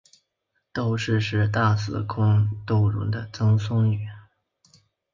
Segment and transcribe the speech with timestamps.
[0.73, 3.99] 窦氏是大司空窦融的曾孙女。